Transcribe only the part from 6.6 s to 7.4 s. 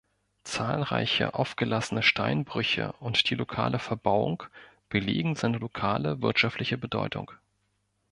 Bedeutung.